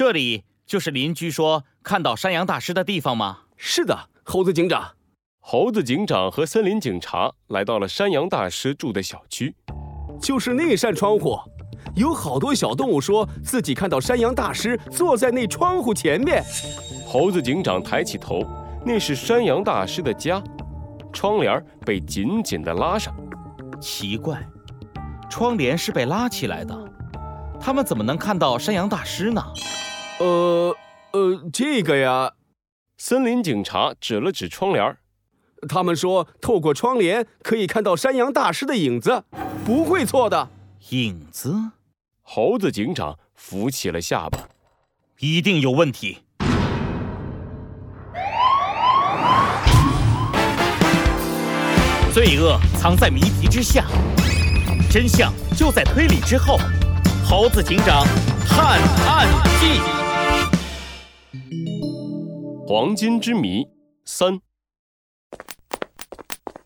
[0.00, 3.40] 这里就是邻居说看到山羊大师的地方吗？
[3.58, 4.92] 是的，猴子警长。
[5.40, 9.54] 猴子警长和森林警察来到了山羊大师住的小区，
[10.18, 11.38] 就是那扇窗户，
[11.96, 16.42] 有好多小动物说自己看到山羊大师坐在那窗户前面。
[17.06, 18.42] 猴子警长抬起头，
[18.86, 20.42] 那是山羊大师的家，
[21.12, 23.14] 窗帘被紧紧地拉上。
[23.78, 24.42] 奇怪，
[25.28, 26.89] 窗帘是被拉起来的，
[27.62, 29.44] 他们怎么能看到山羊大师呢？
[30.18, 30.74] 呃
[31.12, 32.32] 呃，这个呀，
[32.96, 34.96] 森林警察指了指窗帘。
[35.68, 39.24] 他们说，透过窗帘可以看到山羊大师的影子，
[39.64, 40.48] 不会错的。
[40.88, 41.54] 影子？
[42.22, 44.38] 猴子警长扶起了下巴，
[45.18, 46.20] 一定有问题。
[52.12, 53.84] 罪恶藏在谜题之下，
[54.90, 56.58] 真相就在推理之后。
[57.30, 58.04] 猴子警长
[58.48, 59.28] 探案
[59.60, 59.80] 记：
[62.66, 63.64] 黄金之谜
[64.04, 64.40] 三。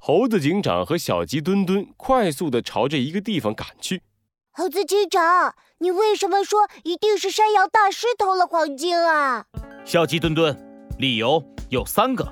[0.00, 4.02] 猴子警长和小鸡墩墩快速的朝着一个地方赶去。
[4.50, 9.46] 猴子警长，你为什么说一定是山羊大师偷了黄金啊？
[9.84, 10.58] 小鸡墩墩，
[10.98, 12.26] 理由有三个。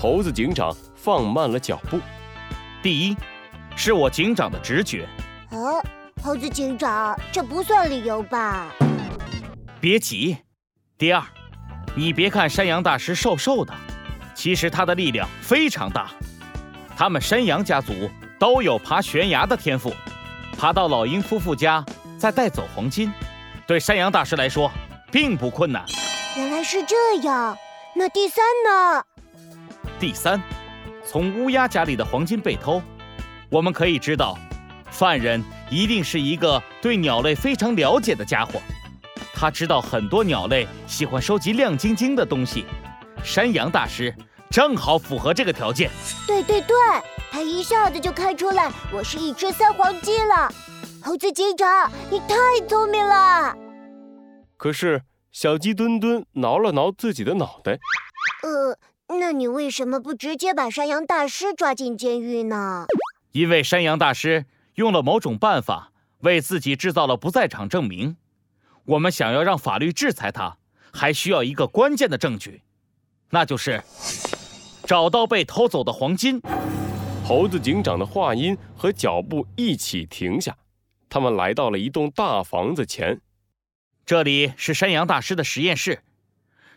[0.00, 2.00] 猴子警长放慢了脚步。
[2.82, 3.16] 第一，
[3.76, 5.06] 是我警长的直觉。
[5.50, 5.76] 啊，
[6.22, 8.68] 猴子警长，这不算理由吧？
[9.80, 10.36] 别急。
[10.96, 11.20] 第二，
[11.96, 13.74] 你别看山羊大师瘦瘦的，
[14.32, 16.12] 其实他的力量非常大。
[16.96, 19.92] 他们山羊家族都有爬悬崖的天赋，
[20.56, 21.84] 爬到老鹰夫妇家
[22.16, 23.12] 再带走黄金，
[23.66, 24.70] 对山羊大师来说
[25.10, 25.84] 并不困难。
[26.36, 27.58] 原来是这样，
[27.96, 29.04] 那第三呢？
[29.98, 30.40] 第三，
[31.04, 32.80] 从乌鸦家里的黄金被偷，
[33.50, 34.38] 我们可以知道，
[34.88, 38.60] 犯人一定是一个对鸟类非常了解的家伙，
[39.32, 42.66] 他知道很多鸟类喜欢收集亮晶晶的东西，
[43.24, 44.14] 山羊大师。
[44.50, 45.90] 正好符合这个条件。
[46.26, 46.76] 对对对，
[47.30, 50.52] 他一下子就看出来我是一只三黄鸡了。
[51.02, 52.36] 猴子警长，你太
[52.68, 53.56] 聪明了。
[54.58, 55.00] 可是
[55.32, 57.78] 小鸡墩墩挠了挠自己的脑袋。
[58.42, 58.76] 呃，
[59.18, 62.84] 那你为什么不直接把山羊大师抓进监狱呢？
[63.32, 64.44] 因为山羊大师
[64.74, 68.16] 用了某种办法为自己制造了不在场证明。
[68.84, 70.58] 我们想要让法律制裁他，
[70.92, 72.62] 还需要一个关键的证据，
[73.30, 73.82] 那就是。
[74.84, 76.40] 找到被偷走的黄金，
[77.24, 80.56] 猴子警长的话音和脚步一起停下。
[81.08, 83.20] 他们来到了一栋大房子前，
[84.04, 86.02] 这里是山羊大师的实验室。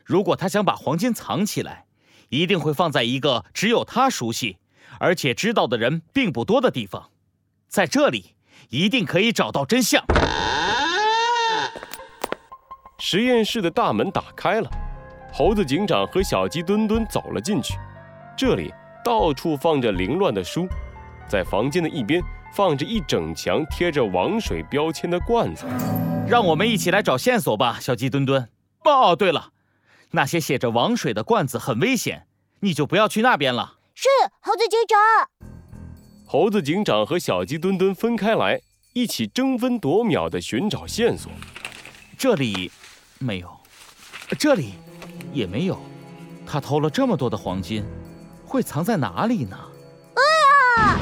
[0.04, 1.88] 如果他想把黄金藏起来，
[2.30, 4.60] 一定会放在一个只有他熟悉，
[5.00, 7.10] 而且知道的人并不多的地方。
[7.76, 8.34] 在这里，
[8.70, 10.02] 一定可以找到真相。
[12.98, 14.72] 实验室的大门打开了，
[15.34, 17.74] 猴子警长和小鸡墩墩走了进去。
[18.38, 20.66] 这里到处放着凌乱的书，
[21.28, 25.66] 在房间的一边放着一整墙贴着王水标签的罐子。
[26.26, 28.48] 让我们一起来找线索吧，小鸡墩墩。
[28.86, 29.50] 哦，对了，
[30.12, 32.26] 那些写着王水的罐子很危险，
[32.62, 33.80] 你就不要去那边了。
[33.94, 34.08] 是，
[34.40, 35.35] 猴子警长。
[36.38, 41.32] 猴子警长和小鸡墩墩分开来，一起争分夺秒地寻找线索。
[42.18, 42.70] 这里
[43.20, 43.58] 没有，
[44.38, 44.74] 这里
[45.32, 45.80] 也没有。
[46.46, 47.86] 他偷了这么多的黄金。
[48.46, 49.58] 会藏在哪里呢？
[50.16, 51.00] 哎呀！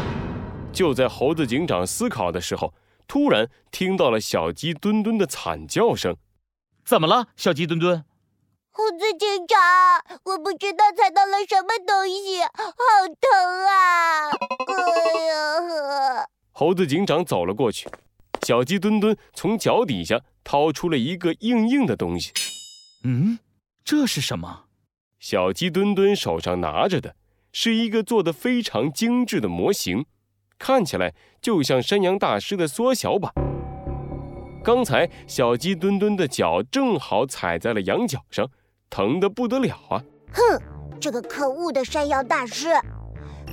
[0.72, 2.72] 就在猴子警长思考的时候，
[3.08, 6.16] 突然听到了小鸡墩墩的惨叫声。
[6.86, 8.06] 怎么了，小鸡墩墩？
[8.76, 9.60] 猴子警长，
[10.26, 14.32] 我不知道踩到了什么东西，好疼啊！
[16.64, 17.90] 猴子警长走了过去，
[18.44, 22.32] 小鸡墩墩从脚底下掏出了一个硬硬的东西。
[23.04, 23.38] 嗯，
[23.84, 24.64] 这是什么？
[25.20, 27.18] 小鸡墩墩手上拿着的。
[27.52, 30.06] 是一个做的非常精致的模型，
[30.58, 33.30] 看起来就像山羊大师的缩小版。
[34.64, 38.50] 刚才小鸡墩墩的脚正好踩在了羊角上，
[38.90, 40.02] 疼得不得了啊！
[40.32, 40.62] 哼，
[40.98, 42.70] 这个可恶的山羊大师，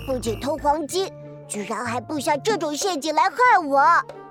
[0.07, 1.13] 不仅偷黄金，
[1.51, 3.83] 居然还布下这种陷阱来害我！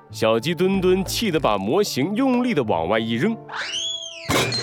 [0.09, 3.35] 小鸡墩墩气得把模型用力的往外一扔，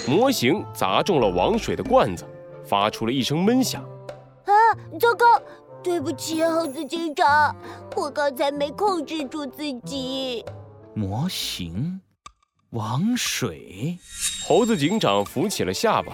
[0.09, 2.27] 模型砸中了王水的罐子，
[2.65, 3.83] 发出了一声闷响。
[4.47, 4.53] 啊，
[4.99, 5.27] 糟糕！
[5.83, 7.55] 对不起，猴子警长，
[7.95, 10.43] 我刚才没控制住自己。
[10.95, 12.01] 模型，
[12.71, 13.99] 王水。
[14.49, 16.13] 猴子警长扶起了下巴，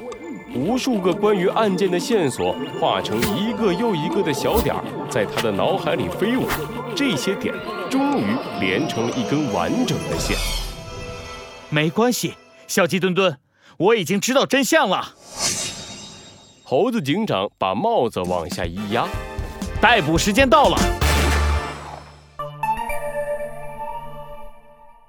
[0.55, 6.47] 无数个关于案件的线索化成一个又一个的小点儿，在他的脑海里飞舞。
[6.95, 7.55] 这些点
[7.91, 10.37] 终于连成了一根完整的线。
[11.71, 12.35] 没关系，
[12.67, 13.39] 小鸡墩墩，
[13.79, 15.15] 我已经知道真相了。
[16.63, 19.07] 猴子警长把帽子往下一压，
[19.81, 20.77] 逮捕时间到了。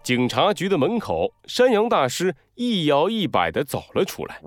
[0.03, 4.41] 警察局的门口，山羊大师一摇一摆地走了出来。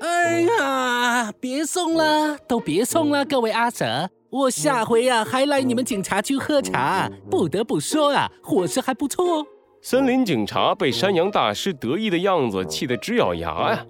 [0.00, 7.10] 哎呀，别送了，都别送了，各位阿 Sir，我下回呀还来你们警察局喝茶。
[7.30, 9.46] 不得不说啊，伙食还不错哦。
[9.80, 13.86] 森林警察被山羊大师得意的样子气得直咬牙呀。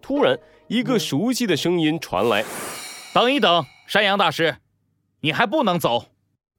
[0.00, 2.44] 突然，一个熟悉的声音传来
[3.14, 4.56] ：“等一等，山羊大师，
[5.20, 6.06] 你还不能走。”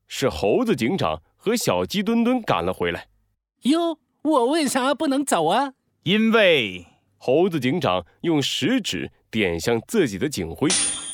[0.08, 3.08] 是猴子警长和小鸡墩墩赶了回来。
[3.64, 5.74] 哟，我为啥不能走啊？
[6.04, 6.86] 因为。
[7.28, 10.70] 猴子警长用食指点向自己的警徽，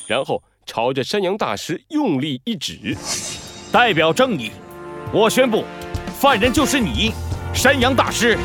[0.06, 2.94] 然后朝着山羊大师用力一指，
[3.72, 4.50] 代表正义，
[5.10, 5.64] 我宣布，
[6.20, 7.12] 犯人就是你，
[7.54, 8.36] 山羊大师。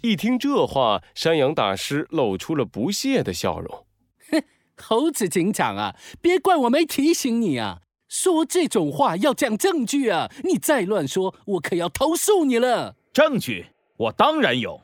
[0.00, 3.84] 一听这话，山羊大师露出了不屑的笑容。
[4.30, 4.42] 哼，
[4.78, 12.96] 猴子警长啊，别怪我没提醒你啊，说这种话要讲证据啊，你再乱说，我可要投诉你了。
[13.12, 13.66] 证据，
[13.98, 14.80] 我当然有。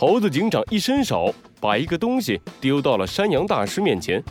[0.00, 4.24] 猴子警长一伸手，把一个东西丢到了山羊大师面前。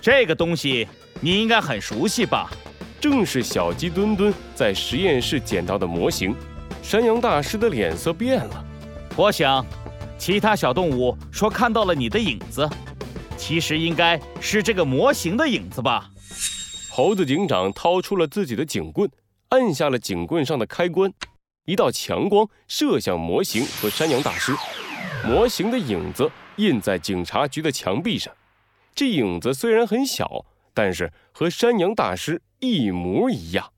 [0.00, 0.88] 这个东西
[1.20, 2.50] 你应该很熟悉吧？
[2.98, 6.34] 正是小鸡墩墩在实验室捡到的模型。
[6.82, 8.64] 山羊大师的脸色变了。
[9.16, 9.62] 我想，
[10.16, 12.66] 其他小动物说看到了你的影子，
[13.36, 16.08] 其实应该是这个模型的影子吧？
[16.90, 19.10] 猴子警长掏出了自己的警棍，
[19.50, 21.12] 按下了警棍上的开关。
[21.66, 24.54] 一道强光射向模型和山羊大师，
[25.26, 28.32] 模型的影子印在警察局的墙壁上。
[28.94, 30.44] 这影子虽然很小，
[30.74, 33.72] 但是和山羊大师一模一样。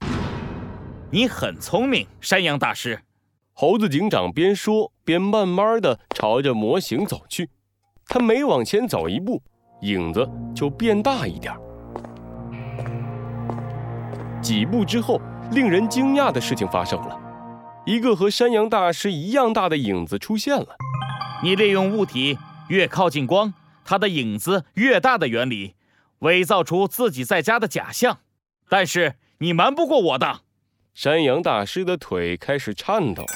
[1.12, 3.00] 你很聪明，山羊大师。
[3.52, 7.48] 猴子警长边说边慢慢的朝着模型走去。
[8.06, 9.40] 他每往前走一步，
[9.82, 11.54] 影子就变大一点。
[14.42, 15.20] 几步之后，
[15.52, 17.20] 令人惊讶的事情发生了。
[17.86, 20.76] 一个和山羊大师一样大的影子出现了。
[21.42, 22.36] 你利用物体
[22.68, 23.54] 越靠近光，
[23.84, 25.74] 它的影子越大的原理，
[26.18, 28.18] 伪造出自己在家的假象。
[28.68, 30.40] 但是你瞒不过我的。
[30.94, 33.28] 山羊大师的腿开始颤抖了。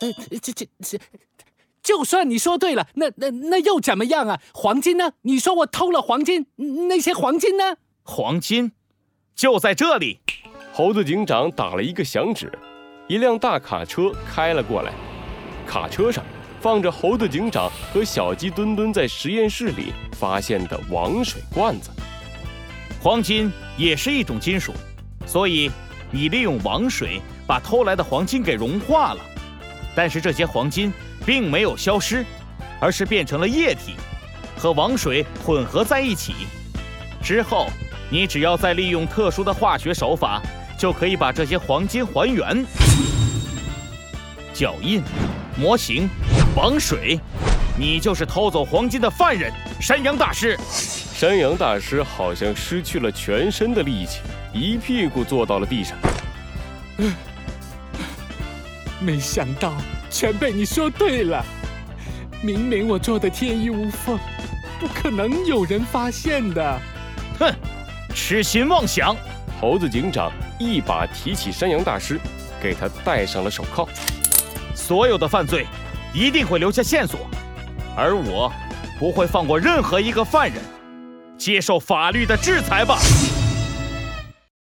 [0.00, 0.98] 呃，这这这，
[1.80, 4.40] 就算你说对了，那那那又怎么样啊？
[4.52, 5.12] 黄金呢？
[5.22, 6.46] 你说我偷了黄金，
[6.88, 7.76] 那些黄金呢？
[8.02, 8.72] 黄金
[9.36, 10.20] 就在这里。
[10.72, 12.50] 猴子警长打了一个响指。
[13.06, 14.90] 一辆大卡车开了过来，
[15.66, 16.24] 卡车上
[16.58, 21.90] 放着猴子警长和小鸡墩墩在实验室里发现的王水罐子。
[23.02, 24.72] 黄金也是一种金属，
[25.26, 25.70] 所以
[26.10, 29.20] 你利用王水把偷来的黄金给融化了。
[29.94, 30.90] 但是这些黄金
[31.26, 32.24] 并没有消失，
[32.80, 33.96] 而是变成了液体，
[34.56, 36.32] 和王水混合在一起。
[37.22, 37.66] 之后，
[38.10, 40.40] 你只要再利用特殊的化学手法。
[40.78, 42.64] 就可以把这些黄金还原。
[44.52, 45.02] 脚印、
[45.56, 46.08] 模型、
[46.54, 47.18] 防水，
[47.76, 50.58] 你就是偷走黄金的犯人，山羊大师。
[51.14, 54.20] 山羊大师好像失去了全身的力气，
[54.52, 55.96] 一屁股坐到了地上。
[59.00, 59.74] 没想到
[60.08, 61.44] 全被你说对了，
[62.42, 64.18] 明明我做的天衣无缝，
[64.78, 66.80] 不可能有人发现的。
[67.38, 67.52] 哼，
[68.14, 69.16] 痴心妄想！
[69.60, 72.20] 猴子警长一把提起山羊大师，
[72.60, 73.88] 给他戴上了手铐。
[74.74, 75.66] 所有的犯罪
[76.12, 77.20] 一定会留下线索，
[77.96, 78.52] 而我
[78.98, 80.62] 不会放过任何一个犯人，
[81.38, 82.98] 接受法律的制裁吧。